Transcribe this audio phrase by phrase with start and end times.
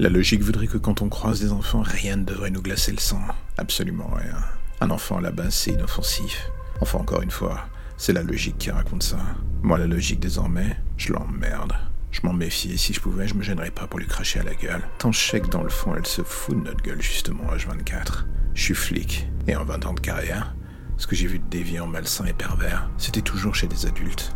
[0.00, 2.98] La logique voudrait que quand on croise des enfants, rien ne devrait nous glacer le
[2.98, 3.20] sang.
[3.58, 4.38] Absolument rien.
[4.80, 6.50] Un enfant à la base, c'est inoffensif.
[6.80, 7.66] Enfin, encore une fois,
[7.98, 9.18] c'est la logique qui raconte ça.
[9.60, 11.74] Moi, la logique désormais, je l'emmerde.
[12.12, 14.42] Je m'en méfie et si je pouvais, je me gênerais pas pour lui cracher à
[14.42, 14.80] la gueule.
[14.96, 18.24] Tant je sais que dans le fond, elle se fout de notre gueule justement H24.
[18.54, 20.56] Je suis flic, et en 20 ans de carrière,
[20.96, 24.34] ce que j'ai vu de déviant, malsain et pervers, c'était toujours chez des adultes.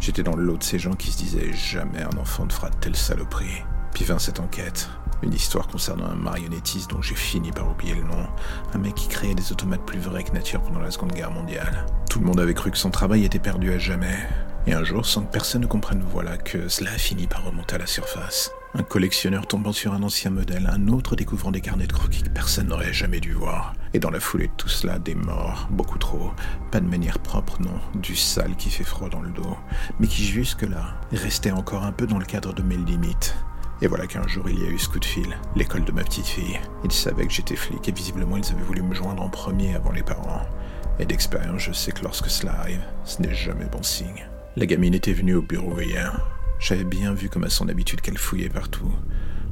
[0.00, 2.68] J'étais dans le lot de ces gens qui se disaient jamais un enfant ne fera
[2.68, 3.62] telle saloperie.
[3.92, 4.88] Puis vint cette enquête.
[5.22, 8.26] Une histoire concernant un marionnettiste dont j'ai fini par oublier le nom.
[8.74, 11.86] Un mec qui créait des automates plus vrais que nature pendant la Seconde Guerre mondiale.
[12.10, 14.18] Tout le monde avait cru que son travail était perdu à jamais.
[14.66, 17.74] Et un jour, sans que personne ne comprenne, voilà que cela a fini par remonter
[17.74, 18.50] à la surface.
[18.74, 22.30] Un collectionneur tombant sur un ancien modèle, un autre découvrant des carnets de croquis que
[22.30, 23.74] personne n'aurait jamais dû voir.
[23.92, 26.32] Et dans la foulée de tout cela, des morts, beaucoup trop.
[26.70, 29.56] Pas de manière propre, non, du sale qui fait froid dans le dos,
[30.00, 33.36] mais qui jusque-là restait encore un peu dans le cadre de mes limites.
[33.82, 36.04] Et voilà qu'un jour il y a eu ce coup de fil, l'école de ma
[36.04, 36.60] petite fille.
[36.84, 39.90] Ils savaient que j'étais flic et visiblement ils avaient voulu me joindre en premier avant
[39.90, 40.46] les parents.
[41.00, 44.28] Et d'expérience, je sais que lorsque cela arrive, ce n'est jamais bon signe.
[44.54, 46.24] La gamine était venue au bureau hier.
[46.60, 48.92] J'avais bien vu comme à son habitude qu'elle fouillait partout.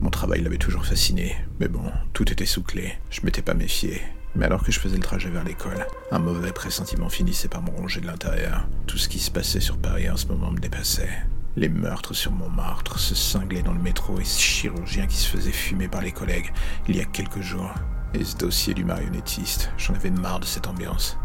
[0.00, 2.94] Mon travail l'avait toujours fasciné, mais bon, tout était sous clé.
[3.10, 4.02] Je m'étais pas méfié.
[4.34, 7.70] Mais alors que je faisais le trajet vers l'école, un mauvais pressentiment finissait par me
[7.70, 8.66] ronger de l'intérieur.
[8.88, 11.16] Tout ce qui se passait sur Paris en ce moment me dépassait.
[11.58, 15.50] Les meurtres sur Montmartre, ce cinglé dans le métro et ce chirurgien qui se faisait
[15.50, 16.52] fumer par les collègues
[16.86, 17.72] il y a quelques jours.
[18.12, 21.16] Et ce dossier du marionnettiste, j'en avais marre de cette ambiance.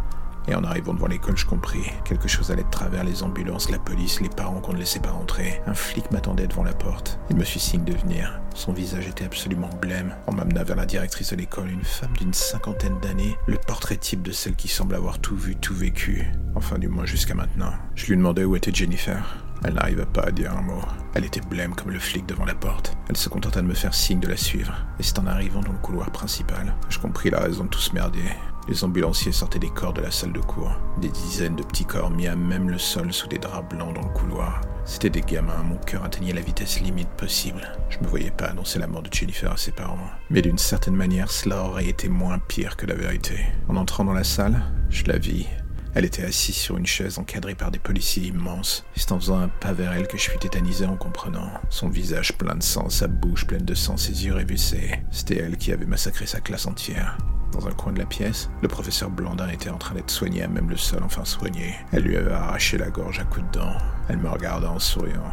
[0.47, 1.83] Et en arrivant devant l'école, je compris.
[2.05, 5.11] Quelque chose allait de travers les ambulances, la police, les parents qu'on ne laissait pas
[5.11, 5.61] rentrer.
[5.67, 7.19] Un flic m'attendait devant la porte.
[7.29, 8.39] Il me fit signe de venir.
[8.55, 10.15] Son visage était absolument blême.
[10.27, 14.21] On m'amena vers la directrice de l'école, une femme d'une cinquantaine d'années, le portrait type
[14.21, 16.25] de celle qui semble avoir tout vu, tout vécu.
[16.55, 17.73] Enfin, du moins jusqu'à maintenant.
[17.95, 19.23] Je lui demandais où était Jennifer.
[19.63, 20.81] Elle n'arriva pas à dire un mot.
[21.13, 22.97] Elle était blême comme le flic devant la porte.
[23.09, 24.73] Elle se contenta de me faire signe de la suivre.
[24.99, 27.93] Et c'est en arrivant dans le couloir principal je compris la raison de tout ce
[27.93, 28.29] merdier.
[28.67, 30.71] Les ambulanciers sortaient des corps de la salle de cours.
[30.99, 34.07] Des dizaines de petits corps mis à même le sol sous des draps blancs dans
[34.07, 34.61] le couloir.
[34.85, 37.67] C'était des gamins, mon cœur atteignait la vitesse limite possible.
[37.89, 39.97] Je me voyais pas annoncer la mort de Jennifer à ses parents.
[40.29, 43.39] Mais d'une certaine manière, cela aurait été moins pire que la vérité.
[43.67, 45.47] En entrant dans la salle, je la vis,
[45.93, 48.85] elle était assise sur une chaise encadrée par des policiers immenses.
[48.95, 51.51] C'est en faisant un pas vers elle que je fus tétanisé en comprenant.
[51.69, 54.91] Son visage plein de sang, sa bouche pleine de sang, ses yeux révulsés.
[55.11, 57.17] C'était elle qui avait massacré sa classe entière.
[57.51, 60.47] Dans un coin de la pièce, le professeur Blandin était en train d'être soigné à
[60.47, 61.75] même le sol, enfin soigné.
[61.91, 63.77] Elle lui avait arraché la gorge à coups de dents.
[64.07, 65.31] Elle me regarda en souriant.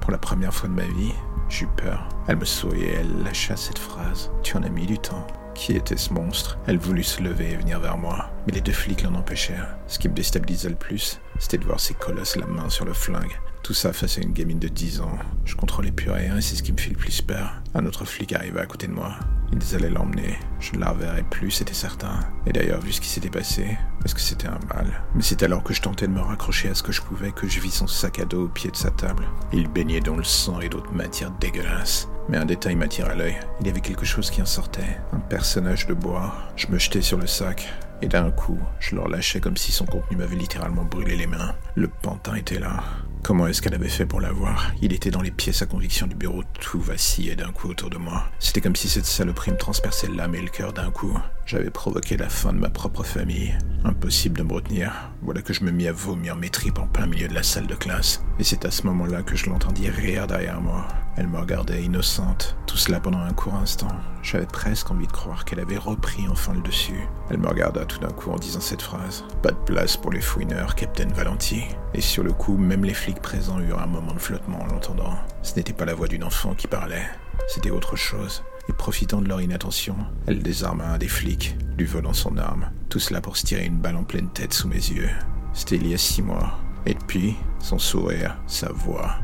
[0.00, 1.12] Pour la première fois de ma vie,
[1.48, 2.08] j'eus peur.
[2.26, 4.32] Elle me souriait, elle lâcha cette phrase.
[4.42, 5.26] Tu en as mis du temps.
[5.54, 6.58] Qui était ce monstre?
[6.66, 9.76] Elle voulut se lever et venir vers moi, mais les deux flics l'en empêchèrent.
[9.86, 12.92] Ce qui me déstabilisa le plus, c'était de voir ces colosses la main sur le
[12.94, 13.38] flingue.
[13.62, 15.18] Tout ça face à une gamine de 10 ans.
[15.44, 17.62] Je contrôlais plus rien et c'est ce qui me fit le plus peur.
[17.74, 19.14] Un autre flic arriva à côté de moi.
[19.52, 20.38] Ils allaient l'emmener.
[20.58, 22.20] Je ne la reverrai plus, c'était certain.
[22.46, 25.04] Et d'ailleurs, vu ce qui s'était passé, est-ce que c'était un mal?
[25.14, 27.46] Mais c'est alors que je tentais de me raccrocher à ce que je pouvais que
[27.46, 29.28] je vis son sac à dos au pied de sa table.
[29.52, 32.08] Il baignait dans le sang et d'autres matières dégueulasses.
[32.32, 33.36] Mais un détail m'attira l'œil.
[33.60, 34.96] Il y avait quelque chose qui en sortait.
[35.12, 36.32] Un personnage de bois.
[36.56, 37.68] Je me jetai sur le sac.
[38.00, 41.54] Et d'un coup, je le relâchais comme si son contenu m'avait littéralement brûlé les mains.
[41.74, 42.84] Le pantin était là.
[43.22, 44.72] Comment est-ce qu'elle avait fait pour l'avoir?
[44.82, 47.96] Il était dans les pièces à conviction du bureau, tout vacillait d'un coup autour de
[47.96, 48.24] moi.
[48.40, 51.16] C'était comme si cette saloperie me transperçait l'âme et le cœur d'un coup.
[51.46, 53.56] J'avais provoqué la fin de ma propre famille.
[53.84, 54.92] Impossible de me retenir.
[55.22, 57.68] Voilà que je me mis à vomir mes tripes en plein milieu de la salle
[57.68, 58.24] de classe.
[58.40, 60.88] Et c'est à ce moment-là que je l'entendis rire derrière moi.
[61.16, 63.88] Elle me regardait innocente, tout cela pendant un court instant.
[64.22, 67.06] J'avais presque envie de croire qu'elle avait repris enfin le dessus.
[67.28, 69.24] Elle me regarda tout d'un coup en disant cette phrase.
[69.42, 71.64] Pas de place pour les fouineurs, Captain Valenti.
[71.92, 75.16] Et sur le coup, même les présents eurent un moment de flottement en l'entendant.
[75.42, 77.06] Ce n'était pas la voix d'une enfant qui parlait,
[77.48, 78.42] c'était autre chose.
[78.68, 79.96] Et profitant de leur inattention,
[80.26, 82.70] elle désarma un des flics, lui volant son arme.
[82.88, 85.10] Tout cela pour se tirer une balle en pleine tête sous mes yeux.
[85.52, 86.58] C'était il y a six mois.
[86.86, 89.16] Et depuis, son sourire, sa voix,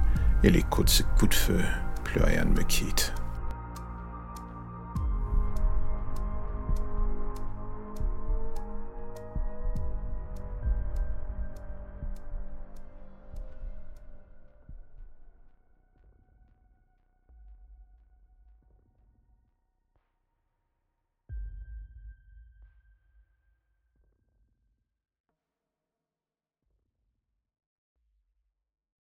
[0.42, 1.60] et l'écho de ce coup de feu,
[2.04, 3.12] plus rien ne me quitte.